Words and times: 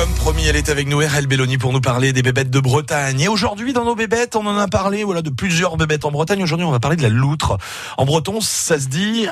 Comme 0.00 0.14
promis, 0.14 0.46
elle 0.46 0.56
est 0.56 0.70
avec 0.70 0.88
nous, 0.88 0.96
RL 0.96 1.26
Belloni, 1.26 1.58
pour 1.58 1.74
nous 1.74 1.82
parler 1.82 2.14
des 2.14 2.22
bébêtes 2.22 2.48
de 2.48 2.58
Bretagne. 2.58 3.20
Et 3.20 3.28
aujourd'hui, 3.28 3.74
dans 3.74 3.84
nos 3.84 3.94
bébêtes, 3.94 4.34
on 4.34 4.46
en 4.46 4.56
a 4.56 4.66
parlé, 4.66 5.04
voilà, 5.04 5.20
de 5.20 5.28
plusieurs 5.28 5.76
bébêtes 5.76 6.06
en 6.06 6.10
Bretagne. 6.10 6.42
Aujourd'hui, 6.42 6.64
on 6.64 6.70
va 6.70 6.80
parler 6.80 6.96
de 6.96 7.02
la 7.02 7.10
loutre. 7.10 7.58
En 7.98 8.06
breton, 8.06 8.40
ça 8.40 8.80
se 8.80 8.86
dit 8.86 9.26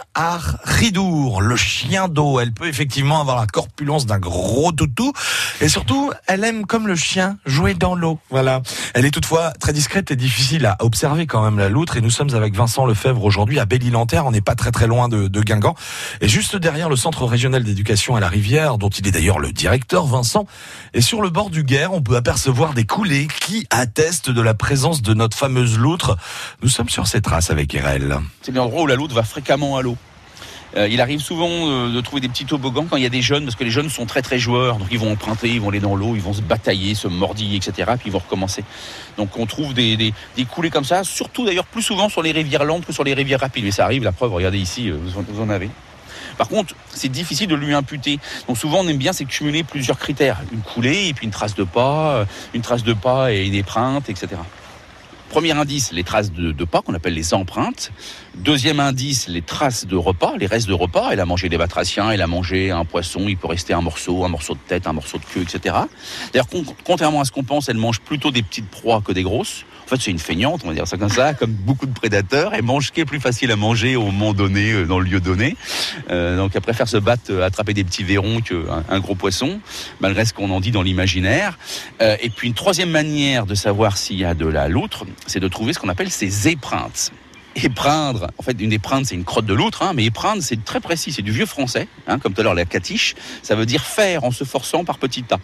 Ridour, 0.65 1.41
le 1.41 1.57
chien 1.57 2.09
d'eau. 2.09 2.39
Elle 2.39 2.53
peut 2.53 2.69
effectivement 2.69 3.19
avoir 3.19 3.39
la 3.41 3.47
corpulence 3.47 4.05
d'un 4.05 4.19
gros 4.19 4.71
toutou. 4.71 5.15
Et 5.63 5.71
surtout, 5.71 6.13
elle 6.27 6.45
aime, 6.45 6.67
comme 6.67 6.87
le 6.87 6.97
chien, 6.97 7.39
jouer 7.47 7.73
dans 7.73 7.95
l'eau. 7.95 8.19
Voilà. 8.29 8.61
Elle 8.93 9.07
est 9.07 9.11
toutefois 9.11 9.53
très 9.59 9.73
discrète 9.73 10.11
et 10.11 10.17
difficile 10.17 10.67
à 10.67 10.77
observer 10.81 11.27
quand 11.27 11.43
même, 11.43 11.59
la 11.59 11.71
loutre. 11.71 11.97
Et 11.97 12.03
nous 12.03 12.11
sommes 12.11 12.35
avec 12.35 12.55
Vincent 12.55 12.85
Lefebvre 12.85 13.25
aujourd'hui 13.25 13.59
à 13.59 13.65
Belle-Île-en-Terre. 13.65 14.27
On 14.27 14.33
n'est 14.33 14.43
pas 14.43 14.55
très 14.55 14.71
très 14.71 14.87
loin 14.87 15.09
de 15.09 15.41
Guingamp. 15.41 15.77
Et 16.21 16.29
juste 16.29 16.57
derrière 16.57 16.91
le 16.91 16.97
centre 16.97 17.25
régional 17.25 17.65
d'éducation 17.65 18.17
à 18.17 18.21
la 18.21 18.29
rivière, 18.29 18.77
dont 18.77 18.91
il 18.91 19.09
est 19.09 19.13
d'ailleurs 19.13 19.39
le 19.39 19.51
directeur, 19.51 20.05
Vincent, 20.05 20.45
et 20.95 21.01
sur 21.01 21.23
le 21.23 21.31
bord 21.31 21.51
du 21.51 21.65
Guerre, 21.65 21.93
on 21.93 22.03
peut 22.03 22.17
apercevoir 22.17 22.75
des 22.75 22.85
coulées 22.85 23.29
qui 23.41 23.67
attestent 23.71 24.31
de 24.31 24.41
la 24.41 24.55
présence 24.55 25.03
de 25.03 25.15
notre 25.15 25.37
fameuse 25.37 25.79
loutre. 25.79 26.17
Nous 26.63 26.69
sommes 26.69 26.89
sur 26.89 27.07
ces 27.07 27.21
traces 27.21 27.51
avec 27.51 27.75
Erel. 27.75 28.19
C'est 28.43 28.53
l'endroit 28.53 28.83
où 28.83 28.87
la 28.87 28.97
loutre 28.97 29.15
va 29.15 29.23
fréquemment 29.23 29.77
à 29.77 29.83
l'eau. 29.83 29.97
Euh, 30.77 30.87
il 30.91 31.01
arrive 31.01 31.21
souvent 31.21 31.49
euh, 31.49 31.93
de 31.93 32.01
trouver 32.01 32.21
des 32.21 32.29
petits 32.29 32.45
toboggans 32.45 32.87
quand 32.89 32.97
il 32.97 33.03
y 33.03 33.07
a 33.07 33.11
des 33.11 33.23
jeunes, 33.23 33.45
parce 33.45 33.57
que 33.57 33.65
les 33.65 33.71
jeunes 33.71 33.89
sont 33.89 34.05
très 34.05 34.21
très 34.21 34.39
joueurs, 34.39 34.77
donc 34.77 34.89
ils 34.91 34.99
vont 34.99 35.13
emprunter, 35.13 35.49
ils 35.49 35.61
vont 35.61 35.71
aller 35.71 35.81
dans 35.81 35.97
l'eau, 35.97 36.15
ils 36.15 36.21
vont 36.21 36.35
se 36.35 36.43
batailler, 36.43 36.95
se 36.95 37.09
mordiller, 37.09 37.57
etc. 37.57 37.93
Puis 37.99 38.09
ils 38.09 38.13
vont 38.13 38.19
recommencer. 38.19 38.65
Donc 39.17 39.39
on 39.39 39.47
trouve 39.47 39.73
des, 39.73 40.13
coulées 40.51 40.71
comme 40.71 40.85
ça, 40.85 41.05
surtout 41.05 41.47
d'ailleurs 41.47 41.67
plus 41.67 41.83
souvent 41.83 42.09
sur 42.09 42.23
les 42.23 42.33
rivières 42.33 42.65
lentes 42.65 42.85
que 42.85 42.93
sur 42.93 43.05
les 43.05 43.15
rivières 43.15 43.41
rapides. 43.41 43.65
Mais 43.65 43.71
ça 43.71 43.85
arrive, 43.85 44.05
la 44.05 44.13
preuve, 44.13 44.33
regardez 44.33 44.59
ici, 44.59 44.91
euh, 44.91 44.99
vous 45.29 45.41
en 45.41 45.49
avez. 45.49 45.71
Par 46.37 46.49
contre, 46.49 46.75
c'est 46.93 47.09
difficile 47.09 47.49
de 47.49 47.55
lui 47.55 47.75
imputer. 47.75 48.19
Donc 48.47 48.59
souvent, 48.59 48.81
on 48.81 48.89
aime 48.89 48.99
bien 48.99 49.13
c'est 49.13 49.25
cumuler 49.25 49.65
plusieurs 49.65 49.99
critères. 49.99 50.41
Une 50.53 50.61
coulée, 50.61 51.09
et 51.09 51.15
puis 51.15 51.27
une 51.27 51.33
trace 51.33 51.55
de 51.55 51.65
pas, 51.65 52.27
une 52.55 52.63
trace 52.63 52.85
de 52.85 52.93
pas 52.93 53.33
et 53.33 53.47
une 53.47 53.55
épreinte, 53.55 54.09
etc. 54.09 54.37
Premier 55.29 55.53
indice, 55.53 55.93
les 55.93 56.05
traces 56.05 56.33
de, 56.33 56.53
de 56.53 56.65
pas 56.65 56.81
qu'on 56.81 56.95
appelle 56.95 57.13
les 57.13 57.35
empreintes. 57.35 57.93
Deuxième 58.35 58.81
indice, 58.81 59.29
les 59.29 59.43
traces 59.43 59.87
de 59.87 59.95
repas, 59.95 60.33
les 60.39 60.47
restes 60.47 60.69
de 60.69 60.73
repas. 60.73 61.11
Elle 61.13 61.21
a 61.21 61.27
mangé 61.27 61.51
des 61.51 61.59
batraciens, 61.59 62.11
elle 62.11 62.23
a 62.23 62.27
mangé 62.27 62.71
un 62.71 62.87
poisson, 62.87 63.25
il 63.29 63.37
peut 63.37 63.47
rester 63.47 63.75
un 63.75 63.83
morceau, 63.83 64.25
un 64.25 64.29
morceau 64.29 64.55
de 64.55 64.61
tête, 64.67 64.87
un 64.87 64.95
morceau 64.95 65.19
de 65.19 65.25
queue, 65.25 65.43
etc. 65.43 65.77
D'ailleurs, 66.33 66.49
contrairement 66.85 67.21
à 67.21 67.25
ce 67.27 67.33
qu'on 67.33 67.45
pense, 67.45 67.69
elle 67.69 67.77
mange 67.77 68.01
plutôt 68.01 68.31
des 68.31 68.43
petites 68.43 68.71
proies 68.71 69.03
que 69.05 69.13
des 69.13 69.23
grosses. 69.23 69.67
En 69.89 69.97
fait, 69.97 70.03
c'est 70.03 70.11
une 70.11 70.19
feignante, 70.19 70.61
on 70.65 70.69
va 70.69 70.75
dire 70.75 70.87
ça 70.87 70.99
comme 70.99 71.09
ça, 71.09 71.33
comme 71.39 71.51
beaucoup 71.51 71.87
de 71.87 71.95
prédateurs. 71.95 72.53
Elle 72.53 72.63
mange 72.63 72.89
ce 72.89 72.93
qui 72.93 73.01
est 73.01 73.07
plus 73.07 73.21
facile 73.21 73.51
à 73.51 73.57
manger 73.57 73.97
au 73.97 74.05
moment 74.05 74.35
donné, 74.35 74.73
euh, 74.73 74.85
dans 74.85 74.99
le 74.99 75.07
lieu 75.07 75.19
donné. 75.19 75.57
Euh, 76.11 76.37
donc, 76.37 76.53
elle 76.55 76.61
préfère 76.61 76.89
se 76.89 76.99
battre, 76.99 77.31
euh, 77.31 77.43
attraper 77.43 77.73
des 77.73 77.85
petits 77.85 78.05
verrons 78.05 78.43
qu'un 78.43 78.85
un 78.87 79.01
gros 79.01 79.15
poisson, 79.15 79.61
malgré 80.01 80.27
ce 80.27 80.35
qu'on 80.35 80.51
en 80.51 80.61
dit 80.61 80.73
dans 80.73 80.83
l'imaginaire. 80.83 81.59
Et 82.01 82.29
puis, 82.29 82.49
une 82.49 82.55
troisième 82.55 82.91
manière 82.91 83.47
de 83.47 83.55
savoir 83.55 83.97
s'il 83.97 84.17
y 84.17 84.25
a 84.25 84.35
de 84.35 84.47
la 84.47 84.69
loutre, 84.69 85.07
c'est 85.27 85.41
de 85.41 85.49
trouver 85.49 85.73
ce 85.73 85.79
qu'on 85.79 85.89
appelle 85.89 86.11
ses 86.11 86.49
épreintes 86.49 87.13
épreindre, 87.65 88.29
en 88.39 88.43
fait, 88.43 88.57
une 88.61 88.73
épreinte, 88.73 89.07
c'est 89.07 89.17
une 89.17 89.25
crotte 89.25 89.47
de 89.47 89.55
loutre, 89.55 89.83
hein, 89.83 89.93
mais 89.95 90.05
épreindre, 90.05 90.43
c'est 90.43 90.63
très 90.65 90.79
précis, 90.79 91.11
c'est 91.11 91.23
du 91.23 91.33
vieux 91.33 91.47
français, 91.47 91.89
hein, 92.07 92.21
comme 92.21 92.33
tout 92.33 92.41
à 92.41 92.45
l'heure 92.45 92.55
la 92.55 92.65
catiche, 92.65 93.17
ça 93.43 93.57
veut 93.57 93.67
dire 93.67 93.83
faire 93.85 94.23
en 94.23 94.31
se 94.31 94.45
forçant 94.45 94.85
par 94.85 94.99
petits 94.99 95.25
tas. 95.25 95.41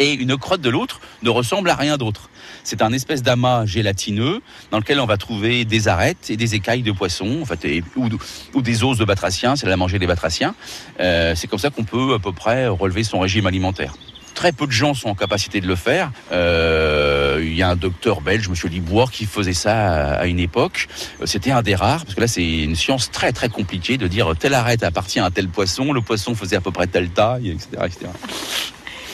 Et 0.00 0.14
une 0.14 0.38
crotte 0.38 0.62
de 0.62 0.70
loutre 0.70 0.98
ne 1.22 1.28
ressemble 1.28 1.68
à 1.68 1.74
rien 1.74 1.98
d'autre. 1.98 2.30
C'est 2.64 2.80
un 2.80 2.90
espèce 2.90 3.22
d'amas 3.22 3.66
gélatineux 3.66 4.40
dans 4.70 4.78
lequel 4.78 4.98
on 4.98 5.04
va 5.04 5.18
trouver 5.18 5.66
des 5.66 5.88
arêtes 5.88 6.30
et 6.30 6.38
des 6.38 6.54
écailles 6.54 6.82
de 6.82 6.90
poisson, 6.90 7.40
en 7.42 7.44
fait, 7.44 7.82
ou, 7.96 8.62
des 8.62 8.82
os 8.82 8.96
de 8.96 9.04
batraciens, 9.04 9.56
c'est 9.56 9.66
la 9.66 9.76
manger 9.76 9.98
des 9.98 10.06
batraciens. 10.06 10.54
Euh, 11.00 11.34
c'est 11.36 11.48
comme 11.48 11.58
ça 11.58 11.68
qu'on 11.68 11.84
peut 11.84 12.14
à 12.14 12.18
peu 12.18 12.32
près 12.32 12.66
relever 12.66 13.04
son 13.04 13.20
régime 13.20 13.46
alimentaire. 13.46 13.92
Très 14.34 14.52
peu 14.52 14.66
de 14.66 14.72
gens 14.72 14.94
sont 14.94 15.10
en 15.10 15.14
capacité 15.14 15.60
de 15.60 15.66
le 15.66 15.76
faire. 15.76 16.12
Euh, 16.32 17.40
il 17.42 17.54
y 17.54 17.62
a 17.62 17.68
un 17.68 17.76
docteur 17.76 18.22
belge, 18.22 18.48
M. 18.48 18.70
Libois, 18.70 19.06
qui 19.12 19.26
faisait 19.26 19.52
ça 19.52 20.14
à 20.14 20.24
une 20.24 20.40
époque. 20.40 20.88
C'était 21.26 21.50
un 21.50 21.60
des 21.60 21.74
rares, 21.74 22.06
parce 22.06 22.14
que 22.14 22.22
là, 22.22 22.28
c'est 22.28 22.62
une 22.62 22.76
science 22.76 23.10
très 23.10 23.32
très 23.32 23.50
compliquée 23.50 23.98
de 23.98 24.06
dire 24.06 24.32
telle 24.38 24.54
arête 24.54 24.82
appartient 24.82 25.20
à 25.20 25.30
tel 25.30 25.48
poisson, 25.48 25.92
le 25.92 26.00
poisson 26.00 26.34
faisait 26.34 26.56
à 26.56 26.62
peu 26.62 26.70
près 26.70 26.86
telle 26.86 27.10
taille, 27.10 27.50
etc. 27.50 28.06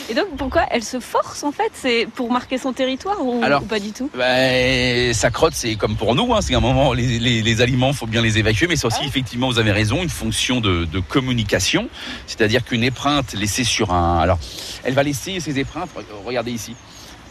Et 0.08 0.14
donc 0.14 0.36
pourquoi 0.36 0.62
elle 0.70 0.84
se 0.84 1.00
force 1.00 1.42
en 1.42 1.52
fait? 1.52 1.70
C'est 1.74 2.06
pour 2.14 2.30
marquer 2.30 2.58
son 2.58 2.72
territoire 2.72 3.16
ou, 3.20 3.42
Alors, 3.42 3.62
ou 3.62 3.66
pas 3.66 3.80
du 3.80 3.90
tout? 3.92 4.08
bah, 4.16 5.12
Sa 5.12 5.30
crotte, 5.30 5.54
c'est 5.54 5.74
comme 5.74 5.96
pour 5.96 6.14
nous, 6.14 6.32
hein, 6.34 6.40
c'est 6.40 6.54
un 6.54 6.60
moment, 6.60 6.92
les, 6.92 7.18
les, 7.18 7.42
les 7.42 7.60
aliments, 7.60 7.92
faut 7.92 8.06
bien 8.06 8.22
les 8.22 8.38
évacuer, 8.38 8.66
mais 8.68 8.76
c'est 8.76 8.86
aussi, 8.86 9.00
ah. 9.02 9.06
effectivement, 9.06 9.48
vous 9.48 9.58
avez 9.58 9.72
raison, 9.72 10.02
une 10.02 10.08
fonction 10.08 10.60
de, 10.60 10.84
de 10.84 11.00
communication. 11.00 11.88
C'est-à-dire 12.26 12.64
qu'une 12.64 12.84
épreinte 12.84 13.32
laissée 13.34 13.64
sur 13.64 13.92
un... 13.92 14.18
Alors, 14.20 14.38
elle 14.84 14.94
va 14.94 15.02
laisser 15.02 15.40
ses 15.40 15.58
épreintes, 15.58 15.90
regardez 16.24 16.52
ici. 16.52 16.76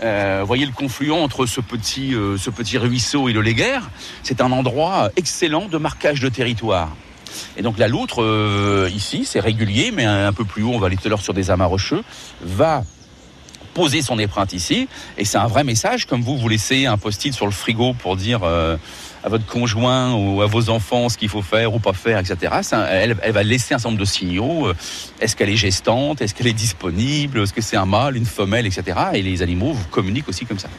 Euh, 0.03 0.43
voyez 0.45 0.65
le 0.65 0.73
confluent 0.73 1.11
entre 1.13 1.45
ce 1.45 1.61
petit, 1.61 2.13
euh, 2.13 2.37
ce 2.37 2.49
petit 2.49 2.77
ruisseau 2.77 3.29
et 3.29 3.33
le 3.33 3.41
Léguerre. 3.41 3.89
C'est 4.23 4.41
un 4.41 4.51
endroit 4.51 5.09
excellent 5.15 5.67
de 5.67 5.77
marquage 5.77 6.19
de 6.19 6.27
territoire. 6.27 6.89
Et 7.57 7.61
donc 7.61 7.77
la 7.77 7.87
loutre, 7.87 8.21
euh, 8.21 8.89
ici, 8.93 9.25
c'est 9.25 9.39
régulier, 9.39 9.91
mais 9.91 10.05
un, 10.05 10.33
peu 10.33 10.45
plus 10.45 10.63
haut, 10.63 10.71
on 10.73 10.79
va 10.79 10.87
aller 10.87 10.97
tout 10.97 11.07
à 11.07 11.09
l'heure 11.09 11.21
sur 11.21 11.33
des 11.33 11.51
amas 11.51 11.65
rocheux, 11.65 12.03
va 12.41 12.83
poser 13.73 14.01
son 14.01 14.17
épreinte 14.19 14.53
ici. 14.53 14.87
Et 15.17 15.25
c'est 15.25 15.37
un 15.37 15.47
vrai 15.47 15.63
message, 15.63 16.05
comme 16.05 16.21
vous, 16.21 16.37
vous 16.37 16.47
laissez 16.47 16.85
un 16.85 16.97
post-it 16.97 17.33
sur 17.33 17.45
le 17.45 17.51
frigo 17.51 17.93
pour 17.93 18.15
dire 18.15 18.41
euh, 18.43 18.77
à 19.23 19.29
votre 19.29 19.45
conjoint 19.45 20.13
ou 20.13 20.41
à 20.41 20.45
vos 20.45 20.69
enfants 20.69 21.09
ce 21.09 21.17
qu'il 21.17 21.29
faut 21.29 21.41
faire 21.41 21.73
ou 21.73 21.79
pas 21.79 21.93
faire, 21.93 22.19
etc. 22.19 22.53
Elle, 22.89 23.17
elle, 23.21 23.31
va 23.33 23.43
laisser 23.43 23.73
un 23.73 23.77
certain 23.77 23.89
nombre 23.89 23.99
de 23.99 24.05
signaux. 24.05 24.71
Est-ce 25.19 25.35
qu'elle 25.35 25.49
est 25.49 25.57
gestante 25.57 26.21
Est-ce 26.21 26.33
qu'elle 26.33 26.47
est 26.47 26.53
disponible 26.53 27.39
Est-ce 27.39 27.53
que 27.53 27.61
c'est 27.61 27.77
un 27.77 27.85
mâle, 27.85 28.15
une 28.15 28.25
femelle, 28.25 28.65
etc. 28.65 28.97
Et 29.13 29.21
les 29.21 29.41
animaux 29.41 29.73
vous 29.73 29.87
communiquent 29.89 30.29
aussi 30.29 30.45
comme 30.45 30.59
ça. 30.59 30.69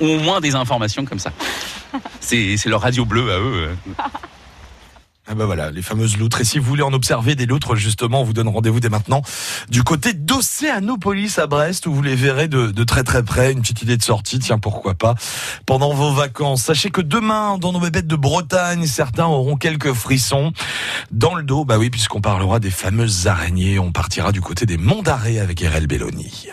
Ou 0.00 0.06
au 0.06 0.20
moins 0.20 0.40
des 0.40 0.54
informations 0.54 1.04
comme 1.04 1.18
ça. 1.18 1.32
C'est 2.20 2.56
leur 2.66 2.80
radio 2.80 3.04
bleue 3.04 3.32
à 3.32 3.38
eux. 3.38 3.76
Ah 5.30 5.34
ben 5.34 5.44
voilà, 5.44 5.70
les 5.70 5.82
fameuses 5.82 6.16
loutres. 6.16 6.40
Et 6.40 6.44
si 6.44 6.58
vous 6.58 6.64
voulez 6.64 6.82
en 6.82 6.94
observer 6.94 7.34
des 7.34 7.44
loutres, 7.44 7.76
justement, 7.76 8.22
on 8.22 8.24
vous 8.24 8.32
donne 8.32 8.48
rendez-vous 8.48 8.80
dès 8.80 8.88
maintenant 8.88 9.20
du 9.68 9.82
côté 9.82 10.14
d'Océanopolis 10.14 11.38
à 11.38 11.46
Brest, 11.46 11.86
où 11.86 11.92
vous 11.92 12.00
les 12.00 12.14
verrez 12.14 12.48
de, 12.48 12.68
de, 12.68 12.84
très 12.84 13.04
très 13.04 13.22
près. 13.22 13.52
Une 13.52 13.60
petite 13.60 13.82
idée 13.82 13.98
de 13.98 14.02
sortie, 14.02 14.38
tiens, 14.38 14.58
pourquoi 14.58 14.94
pas, 14.94 15.16
pendant 15.66 15.92
vos 15.92 16.12
vacances. 16.14 16.62
Sachez 16.62 16.88
que 16.88 17.02
demain, 17.02 17.58
dans 17.58 17.72
nos 17.72 17.80
bébêtes 17.80 18.06
de 18.06 18.16
Bretagne, 18.16 18.86
certains 18.86 19.26
auront 19.26 19.56
quelques 19.56 19.92
frissons 19.92 20.54
dans 21.10 21.34
le 21.34 21.42
dos. 21.42 21.66
Bah 21.66 21.76
oui, 21.76 21.90
puisqu'on 21.90 22.22
parlera 22.22 22.58
des 22.58 22.70
fameuses 22.70 23.26
araignées. 23.26 23.78
On 23.78 23.92
partira 23.92 24.32
du 24.32 24.40
côté 24.40 24.64
des 24.64 24.78
monts 24.78 25.02
d'Arrée 25.02 25.40
avec 25.40 25.60
RL 25.60 25.86
Belloni. 25.86 26.48